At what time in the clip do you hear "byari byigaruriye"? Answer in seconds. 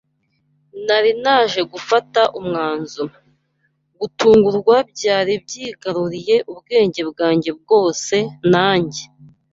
4.91-6.35